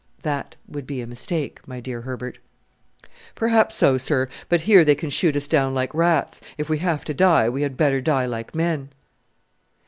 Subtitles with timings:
[0.23, 2.39] "That would be a mistake, my dear Herbert."
[3.35, 6.41] "Perhaps so, sir; but here they can shoot us down like rats.
[6.57, 8.89] If we have to die, we had better die like men."